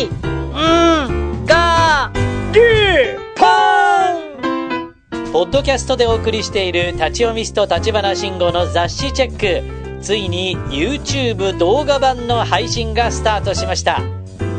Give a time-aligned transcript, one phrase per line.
[0.00, 2.10] い、ん、が、
[2.52, 2.60] り、
[3.36, 9.80] ぽんポッドキャストでお送りしている立ち読みスト立花慎吾の雑誌チェック。
[10.02, 14.02] ついに YouTube 動画版の配信がスタートしました。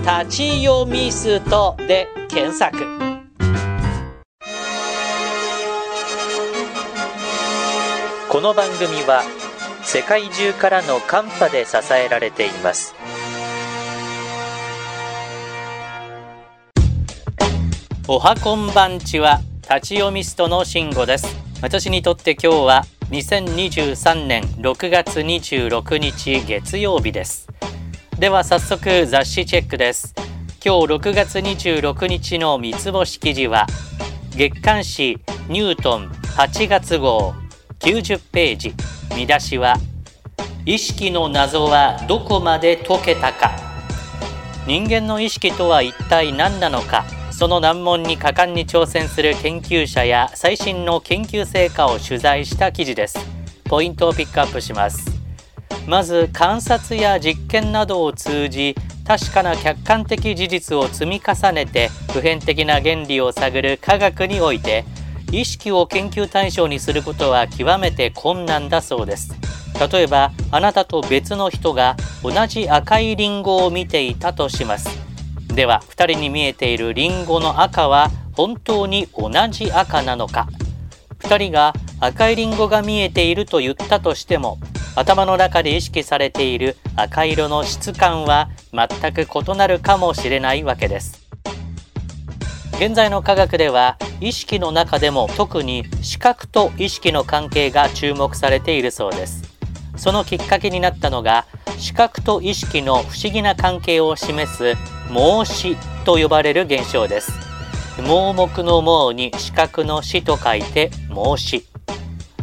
[0.02, 2.78] 立ち読みストで検索。
[8.30, 9.24] この番組は
[9.84, 12.96] 世界中からのカンパで支えられています。
[18.14, 19.40] おはこんばんちは。
[19.62, 21.34] 立ち読みストの慎吾です。
[21.62, 27.48] 私にとって今日は2023年6月26日月曜日です。
[28.20, 30.14] では早速雑誌チェックです。
[30.62, 33.66] 今日6月26日の三つ星記事は
[34.32, 35.18] 月刊誌
[35.48, 37.34] ニュートン8月号
[37.80, 38.74] 90ページ。
[39.16, 39.78] 見出しは
[40.66, 43.52] 意識の謎はどこまで解けたか。
[44.68, 47.06] 人間の意識とは一体何なのか。
[47.42, 53.18] その難問に果敢に挑戦する研究者や最新の研究成果を取材した記事です。
[53.64, 55.10] ポイントをピックアップします。
[55.88, 58.76] まず観察や実験などを通じ
[59.08, 64.86] 確かな客観的事実を積み重ねて普遍的な原理を探る科学において
[65.32, 69.34] 意識を研究対象にすることは極めて困難だそうです。
[69.92, 75.11] 例えばあなたと別の人が同じ赤いリンゴを見ていたとします。
[75.54, 80.48] では2人に見えているリンゴの赤は本当に同じ赤なのか。
[81.20, 84.58] 2人が赤いリンゴが見えていると言ったとしても
[84.96, 91.22] 頭の中で意識されている赤色の質感は全く異なるかもしれないわけです。
[92.76, 99.44] 現在の科学では意識の中でも特に視覚と意識の関係が注目されているそうです。
[99.96, 101.46] そのきっかけになったのが
[101.82, 104.76] 視覚と意識の不思議な関係を示す
[105.10, 107.32] 盲視と呼ばれる現象です。
[108.08, 111.66] 盲目の盲に視覚の視と書いて盲視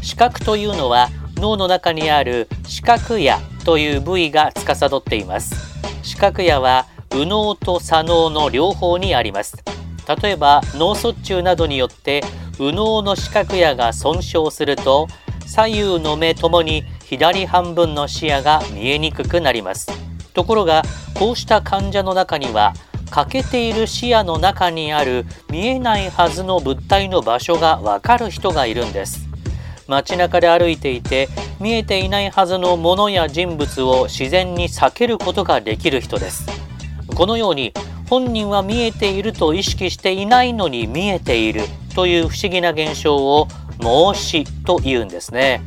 [0.03, 5.55] 視覚というのは脳の中にある視覚野という部位が司っています。
[6.03, 9.57] 視覚野は右脳と左脳の両方にあります。
[10.21, 12.25] 例えば脳卒中などによって
[12.59, 15.07] 右脳の視覚野が損傷すると
[15.47, 19.89] 左右の目ともに左半分の視野が見えにくくなります。
[20.35, 20.83] ところが
[21.15, 22.75] こうした患者の中には
[23.11, 29.27] 欠けている視野の中にある見えないはずの物体の場所がわかる人がいるんです。
[29.87, 36.47] 街中で歩いていて見えていないはずのものや人物を自然に避けることができる人です。
[37.17, 37.73] このように
[38.11, 41.63] 本人は見えていると意識していないのに見えている
[41.95, 43.49] という不思議な現象を
[43.81, 45.63] 盲視と言うんですね。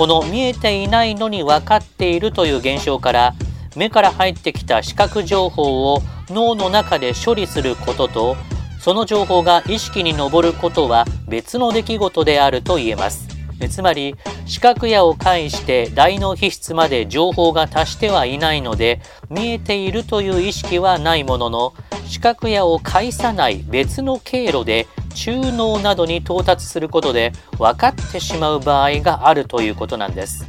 [0.00, 3.34] この見えていないのに分かっているという現象から
[3.76, 6.00] 目から入ってきた視覚情報を
[6.30, 8.36] 脳の中で処理することと
[8.80, 13.28] その情報が意識に上ることは別の出来事であると言えます。
[13.68, 14.14] つまり
[14.46, 21.74] 視覚野を介して大脳皮質まで情報が達してはいないので見えているという意識はないものの
[22.10, 30.44] 視覚野を介さない別の経路で中脳などに到達することで分かってしまう場合があるということなんです。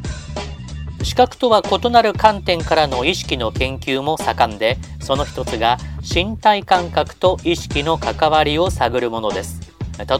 [1.03, 9.59] 視覚とは異なる観点からの意識の研究も盛んでその一つが身体感覚と意識の関わりを探るものです。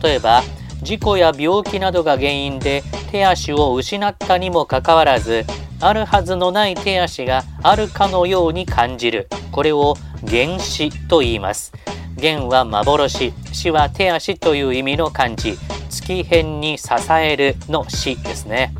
[0.04, 0.44] 例えば
[0.84, 5.46] 事故や病気などが原因で手足を失ったにもかかわらず
[5.80, 9.28] あるはずのない手足があるかのように感じる。
[9.52, 9.96] これを
[10.28, 11.74] 原視と言います。
[12.20, 15.58] 原は幻死は手足という意味の漢字。
[15.90, 18.74] 月辺に支えるの死ですね。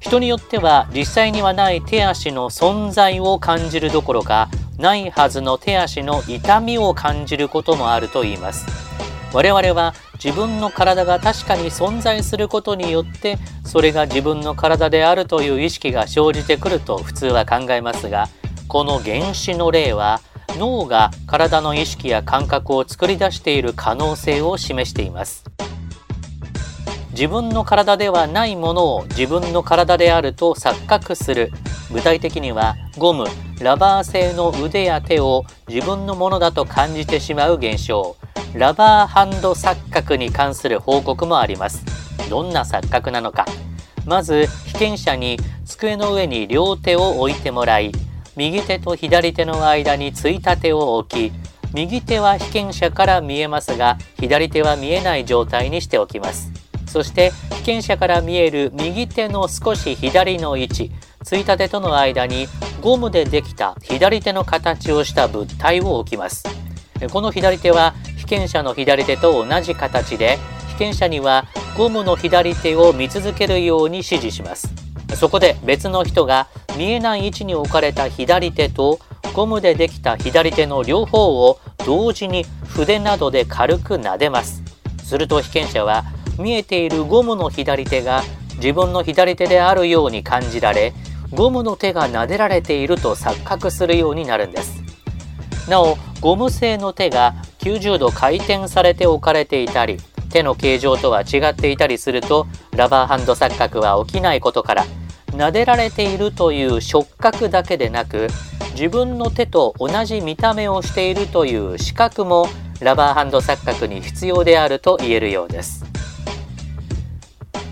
[0.00, 8.66] 人によっては実際にはない手足の存在を感じるどころかないはずの手足の痛みを感じることもあると言います。
[9.32, 18.28] 我々は自分の体が確かに存在することによってそれが自分の体であるという意識が生じてくると普通は考えますが
[18.74, 20.20] この原子の例は
[20.58, 25.44] 脳が体の意識や感覚を作り出している可能性を示しています。
[27.12, 31.52] 自分の体ではないものを自分の体であると錯覚する。
[31.92, 33.26] 具体的にはゴム
[33.60, 38.16] ラバー製の腕や手を自分のものだと感じてしまう現象。
[38.54, 41.84] ラバーハンド錯覚に関する報告もあります。
[42.28, 43.46] どんな錯覚なのか。
[44.04, 47.92] まず被験者に机の上に両手を置いてもらい
[48.36, 51.32] 右手と左手の間についた手を置き
[51.72, 56.50] 右手は被験者から見えますが左手は見えない状態にしておきます。
[56.86, 60.92] そして被験者から見える右手の少し左の位置
[61.24, 62.46] ついたてとの間に
[62.80, 66.44] ゴムでできた左手の形をした物体を置きます。
[67.10, 70.38] この左手は被験者の左手と同じ形で
[70.68, 71.46] 被験者には
[71.76, 74.83] ゴムの左手を見続けるように指示します。
[75.16, 78.98] そこで別の人が見えない位置に置かれた左手と
[79.34, 84.62] ゴムでできた左手の両方を同時に筆などで軽く撫でます。
[85.02, 86.04] すると被験者は
[86.38, 88.22] 見えているゴムの左手が
[88.56, 90.92] 自分の左手であるように感じられ
[91.30, 94.82] ゴムの手が撫でられていると錯覚するようになるんです。
[95.68, 99.98] なおゴム製の手が90度回転されて置かれていたり
[100.30, 104.84] 手の形状とは違っていたりするとラバーハンド錯覚は起きないことから
[105.36, 108.28] 撫でられているという触覚だけでなく
[108.72, 112.46] 自分の手と同じ見た目をしているという視覚も
[112.80, 115.84] ラバーハンド錯覚に必要であると言えるようです。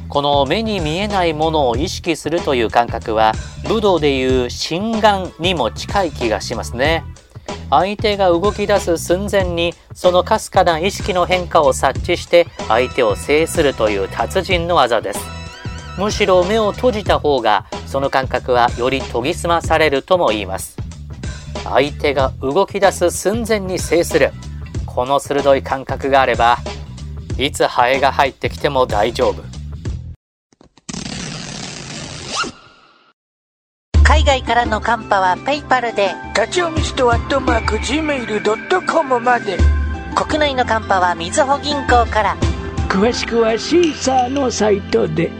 [0.09, 3.33] この目に見えないものを意識するという感覚は
[3.67, 7.05] 武道でいう心眼にも近い気がしますね。
[7.71, 15.42] 相手が動き出す寸前にそのかすかな意識の変化を察知して相手を制するという達人の技です。
[15.99, 20.77] むしろ目を閉じた方がその感覚はより研ぎ澄まされるとも言います。
[21.65, 24.33] 相手が動き出す寸前に制する。
[24.87, 26.59] この鋭い感覚があれば
[27.39, 29.43] いつハエが入ってきても大丈夫。
[34.03, 39.57] 海外からのカンパはペイパルで立ち読みストアットマーク Gmail.com まで。
[40.15, 42.37] 国内のカンパはみずほ銀行から。
[42.89, 45.31] 詳しくはシーサーのサイトで